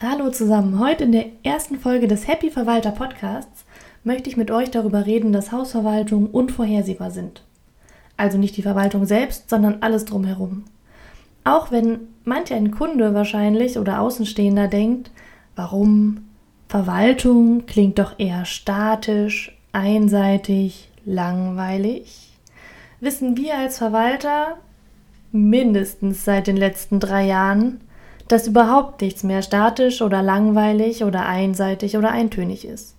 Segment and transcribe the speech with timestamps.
[0.00, 0.78] Hallo zusammen.
[0.78, 3.64] Heute in der ersten Folge des Happy Verwalter Podcasts
[4.04, 7.42] möchte ich mit euch darüber reden, dass Hausverwaltungen unvorhersehbar sind.
[8.16, 10.66] Also nicht die Verwaltung selbst, sondern alles drumherum.
[11.42, 15.10] Auch wenn manch ein Kunde wahrscheinlich oder Außenstehender denkt,
[15.56, 16.28] warum
[16.68, 22.38] Verwaltung klingt doch eher statisch, einseitig, langweilig,
[23.00, 24.58] wissen wir als Verwalter
[25.32, 27.80] mindestens seit den letzten drei Jahren,
[28.28, 32.94] dass überhaupt nichts mehr statisch oder langweilig oder einseitig oder eintönig ist.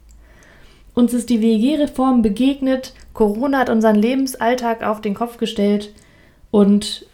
[0.94, 5.94] Uns ist die WG-Reform begegnet, Corona hat unseren Lebensalltag auf den Kopf gestellt
[6.52, 7.06] und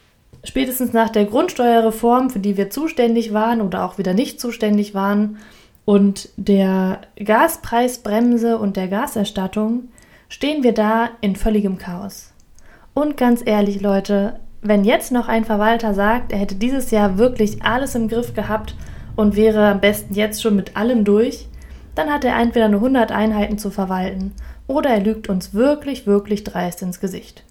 [0.44, 5.38] spätestens nach der Grundsteuerreform, für die wir zuständig waren oder auch wieder nicht zuständig waren,
[5.86, 9.90] und der Gaspreisbremse und der Gaserstattung,
[10.28, 12.34] stehen wir da in völligem Chaos.
[12.96, 17.64] Und ganz ehrlich, Leute, wenn jetzt noch ein Verwalter sagt, er hätte dieses Jahr wirklich
[17.64, 18.76] alles im Griff gehabt
[19.16, 21.48] und wäre am besten jetzt schon mit allem durch,
[21.94, 24.34] dann hat er entweder nur 100 Einheiten zu verwalten
[24.68, 27.44] oder er lügt uns wirklich, wirklich dreist ins Gesicht.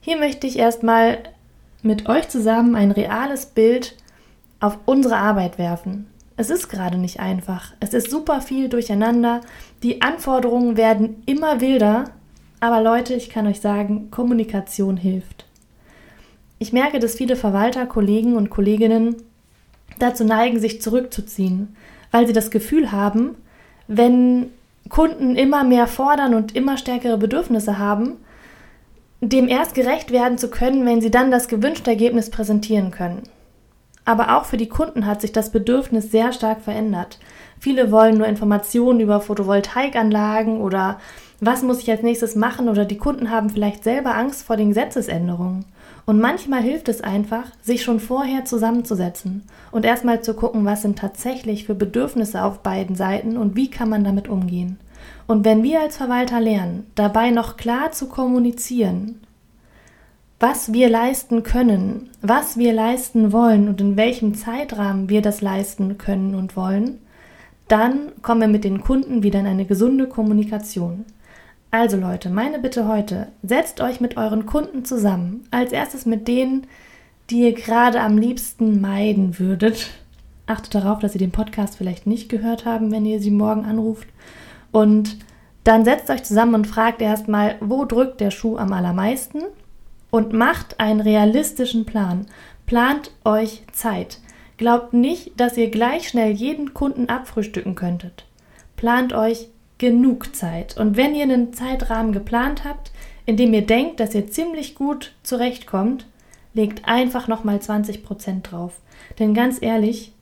[0.00, 1.18] Hier möchte ich erstmal
[1.82, 3.96] mit euch zusammen ein reales Bild
[4.60, 6.06] auf unsere Arbeit werfen.
[6.36, 7.72] Es ist gerade nicht einfach.
[7.80, 9.40] Es ist super viel durcheinander.
[9.82, 12.04] Die Anforderungen werden immer wilder.
[12.60, 15.45] Aber Leute, ich kann euch sagen, Kommunikation hilft.
[16.58, 19.16] Ich merke, dass viele Verwalter, Kollegen und Kolleginnen
[19.98, 21.76] dazu neigen, sich zurückzuziehen,
[22.10, 23.36] weil sie das Gefühl haben,
[23.88, 24.50] wenn
[24.88, 28.16] Kunden immer mehr fordern und immer stärkere Bedürfnisse haben,
[29.20, 33.22] dem erst gerecht werden zu können, wenn sie dann das gewünschte Ergebnis präsentieren können.
[34.04, 37.18] Aber auch für die Kunden hat sich das Bedürfnis sehr stark verändert.
[37.58, 41.00] Viele wollen nur Informationen über Photovoltaikanlagen oder
[41.40, 44.68] was muss ich als nächstes machen oder die Kunden haben vielleicht selber Angst vor den
[44.68, 45.66] Gesetzesänderungen.
[46.06, 49.42] Und manchmal hilft es einfach, sich schon vorher zusammenzusetzen
[49.72, 53.88] und erstmal zu gucken, was sind tatsächlich für Bedürfnisse auf beiden Seiten und wie kann
[53.88, 54.78] man damit umgehen.
[55.26, 59.20] Und wenn wir als Verwalter lernen, dabei noch klar zu kommunizieren,
[60.38, 65.98] was wir leisten können, was wir leisten wollen und in welchem Zeitrahmen wir das leisten
[65.98, 66.98] können und wollen,
[67.68, 71.04] dann kommen wir mit den Kunden wieder in eine gesunde Kommunikation.
[71.70, 75.46] Also Leute, meine Bitte heute, setzt euch mit euren Kunden zusammen.
[75.50, 76.66] Als erstes mit denen,
[77.30, 79.90] die ihr gerade am liebsten meiden würdet.
[80.46, 84.08] Achtet darauf, dass sie den Podcast vielleicht nicht gehört haben, wenn ihr sie morgen anruft.
[84.70, 85.18] Und
[85.64, 89.42] dann setzt euch zusammen und fragt erstmal, wo drückt der Schuh am allermeisten?
[90.10, 92.26] Und macht einen realistischen Plan.
[92.66, 94.20] Plant euch Zeit.
[94.56, 98.24] Glaubt nicht, dass ihr gleich schnell jeden Kunden abfrühstücken könntet.
[98.76, 99.48] Plant euch
[99.78, 100.76] genug Zeit.
[100.76, 102.92] Und wenn ihr einen Zeitrahmen geplant habt,
[103.26, 106.06] in dem ihr denkt, dass ihr ziemlich gut zurechtkommt,
[106.54, 108.80] legt einfach nochmal 20 Prozent drauf.
[109.18, 110.12] Denn ganz ehrlich,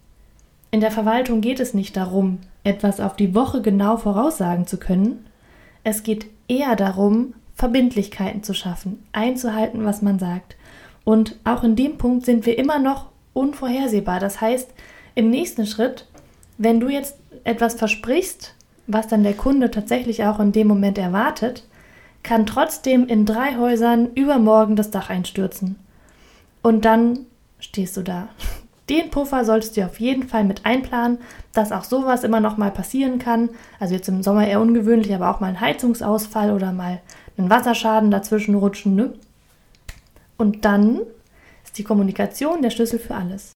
[0.71, 5.27] in der Verwaltung geht es nicht darum, etwas auf die Woche genau voraussagen zu können.
[5.85, 10.57] Es geht eher darum, Verbindlichkeiten zu schaffen, einzuhalten, was man sagt.
[11.05, 14.19] Und auch in dem Punkt sind wir immer noch unvorhersehbar.
[14.19, 14.71] Das heißt,
[15.15, 16.07] im nächsten Schritt,
[16.59, 18.55] wenn du jetzt etwas versprichst
[18.87, 21.65] was dann der Kunde tatsächlich auch in dem Moment erwartet,
[22.23, 25.77] kann trotzdem in drei Häusern übermorgen das Dach einstürzen.
[26.63, 27.21] Und dann
[27.61, 28.29] stehst du da.
[28.89, 31.19] Den Puffer solltest du auf jeden Fall mit einplanen,
[31.55, 33.49] dass auch sowas immer noch mal passieren kann.
[33.81, 37.01] Also jetzt im Sommer eher ungewöhnlich, aber auch mal ein Heizungsausfall oder mal
[37.39, 38.95] einen Wasserschaden dazwischen rutschen.
[38.95, 39.15] Ne?
[40.37, 41.01] Und dann
[41.65, 43.53] ist die Kommunikation der Schlüssel für alles.